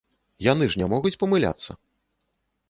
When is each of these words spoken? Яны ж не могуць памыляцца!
Яны 0.45 0.67
ж 0.75 0.79
не 0.83 0.87
могуць 0.93 1.13
памыляцца! 1.25 1.71